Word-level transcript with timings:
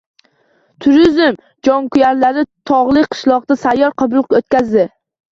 Turizm 0.85 1.35
jonkuyarlari 1.67 2.45
tog‘li 2.69 3.03
qishloqda 3.15 3.57
sayyor 3.65 3.93
qabul 4.03 4.23
o‘tkazdi 4.39 4.87